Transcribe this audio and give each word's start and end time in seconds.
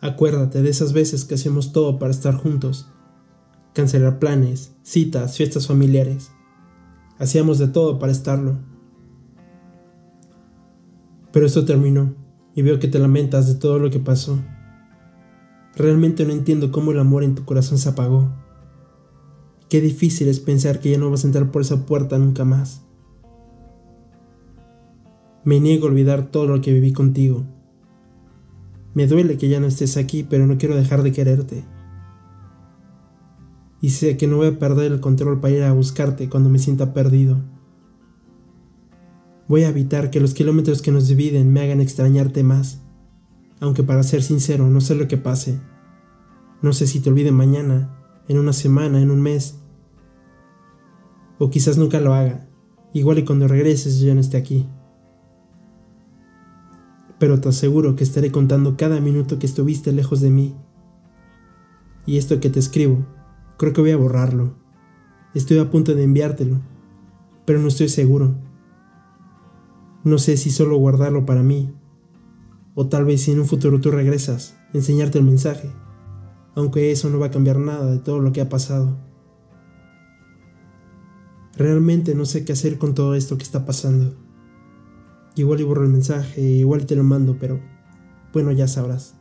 Acuérdate 0.00 0.62
de 0.62 0.70
esas 0.70 0.92
veces 0.92 1.24
que 1.24 1.34
hacemos 1.34 1.72
todo 1.72 1.98
para 1.98 2.10
estar 2.10 2.34
juntos. 2.34 2.88
Cancelar 3.74 4.18
planes, 4.18 4.72
citas, 4.82 5.36
fiestas 5.36 5.66
familiares. 5.66 6.32
Hacíamos 7.18 7.58
de 7.58 7.68
todo 7.68 7.98
para 7.98 8.12
estarlo. 8.12 8.58
Pero 11.32 11.46
esto 11.46 11.66
terminó 11.66 12.14
y 12.54 12.62
veo 12.62 12.78
que 12.78 12.88
te 12.88 12.98
lamentas 12.98 13.46
de 13.46 13.54
todo 13.56 13.78
lo 13.78 13.90
que 13.90 14.00
pasó. 14.00 14.40
Realmente 15.76 16.24
no 16.24 16.32
entiendo 16.32 16.72
cómo 16.72 16.92
el 16.92 16.98
amor 16.98 17.22
en 17.22 17.34
tu 17.34 17.44
corazón 17.44 17.78
se 17.78 17.90
apagó. 17.90 18.30
Qué 19.68 19.80
difícil 19.80 20.28
es 20.28 20.40
pensar 20.40 20.80
que 20.80 20.90
ya 20.90 20.98
no 20.98 21.10
vas 21.10 21.24
a 21.24 21.26
entrar 21.26 21.50
por 21.52 21.62
esa 21.62 21.86
puerta 21.86 22.18
nunca 22.18 22.44
más. 22.44 22.82
Me 25.44 25.60
niego 25.60 25.86
a 25.86 25.90
olvidar 25.90 26.30
todo 26.30 26.46
lo 26.46 26.60
que 26.60 26.72
viví 26.72 26.92
contigo. 26.92 27.44
Me 28.94 29.06
duele 29.06 29.36
que 29.36 29.48
ya 29.48 29.60
no 29.60 29.66
estés 29.66 29.96
aquí, 29.96 30.24
pero 30.28 30.46
no 30.46 30.58
quiero 30.58 30.76
dejar 30.76 31.02
de 31.02 31.12
quererte. 31.12 31.64
Y 33.80 33.90
sé 33.90 34.16
que 34.16 34.26
no 34.26 34.36
voy 34.36 34.48
a 34.48 34.58
perder 34.58 34.92
el 34.92 35.00
control 35.00 35.40
para 35.40 35.54
ir 35.54 35.62
a 35.62 35.72
buscarte 35.72 36.28
cuando 36.28 36.50
me 36.50 36.58
sienta 36.58 36.92
perdido. 36.92 37.40
Voy 39.48 39.62
a 39.64 39.68
evitar 39.68 40.10
que 40.10 40.20
los 40.20 40.34
kilómetros 40.34 40.82
que 40.82 40.92
nos 40.92 41.08
dividen 41.08 41.52
me 41.52 41.60
hagan 41.60 41.80
extrañarte 41.80 42.42
más, 42.42 42.82
aunque 43.60 43.82
para 43.82 44.02
ser 44.02 44.22
sincero 44.22 44.68
no 44.68 44.80
sé 44.80 44.94
lo 44.94 45.08
que 45.08 45.16
pase. 45.16 45.60
No 46.62 46.72
sé 46.72 46.86
si 46.86 47.00
te 47.00 47.10
olvide 47.10 47.32
mañana, 47.32 47.96
en 48.28 48.38
una 48.38 48.52
semana, 48.52 49.00
en 49.00 49.10
un 49.10 49.22
mes. 49.22 49.56
O 51.38 51.48
quizás 51.48 51.78
nunca 51.78 52.00
lo 52.00 52.12
haga, 52.12 52.48
igual 52.92 53.18
y 53.18 53.24
cuando 53.24 53.48
regreses 53.48 53.98
yo 54.00 54.14
no 54.14 54.20
esté 54.20 54.36
aquí 54.36 54.68
pero 57.20 57.38
te 57.38 57.50
aseguro 57.50 57.96
que 57.96 58.02
estaré 58.02 58.32
contando 58.32 58.78
cada 58.78 58.98
minuto 58.98 59.38
que 59.38 59.44
estuviste 59.44 59.92
lejos 59.92 60.22
de 60.22 60.30
mí. 60.30 60.56
Y 62.06 62.16
esto 62.16 62.40
que 62.40 62.48
te 62.48 62.58
escribo, 62.58 63.06
creo 63.58 63.74
que 63.74 63.82
voy 63.82 63.90
a 63.90 63.98
borrarlo. 63.98 64.54
Estoy 65.34 65.58
a 65.58 65.70
punto 65.70 65.94
de 65.94 66.02
enviártelo, 66.02 66.62
pero 67.44 67.60
no 67.60 67.68
estoy 67.68 67.90
seguro. 67.90 68.34
No 70.02 70.16
sé 70.16 70.38
si 70.38 70.50
solo 70.50 70.78
guardarlo 70.78 71.26
para 71.26 71.42
mí, 71.42 71.70
o 72.74 72.88
tal 72.88 73.04
vez 73.04 73.20
si 73.20 73.32
en 73.32 73.40
un 73.40 73.46
futuro 73.46 73.82
tú 73.82 73.90
regresas, 73.90 74.56
enseñarte 74.72 75.18
el 75.18 75.24
mensaje, 75.24 75.70
aunque 76.54 76.90
eso 76.90 77.10
no 77.10 77.18
va 77.18 77.26
a 77.26 77.30
cambiar 77.30 77.58
nada 77.58 77.90
de 77.90 77.98
todo 77.98 78.20
lo 78.20 78.32
que 78.32 78.40
ha 78.40 78.48
pasado. 78.48 78.96
Realmente 81.54 82.14
no 82.14 82.24
sé 82.24 82.46
qué 82.46 82.52
hacer 82.54 82.78
con 82.78 82.94
todo 82.94 83.14
esto 83.14 83.36
que 83.36 83.44
está 83.44 83.66
pasando. 83.66 84.29
Igual 85.36 85.60
y 85.60 85.64
borro 85.64 85.84
el 85.84 85.90
mensaje, 85.90 86.40
igual 86.40 86.86
te 86.86 86.96
lo 86.96 87.04
mando, 87.04 87.36
pero 87.38 87.60
bueno, 88.32 88.52
ya 88.52 88.66
sabrás. 88.66 89.19